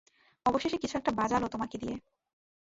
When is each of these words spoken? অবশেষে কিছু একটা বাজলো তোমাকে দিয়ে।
অবশেষে 0.45 0.77
কিছু 0.77 0.95
একটা 0.97 1.11
বাজলো 1.11 1.47
তোমাকে 1.47 1.75
দিয়ে। 1.77 1.95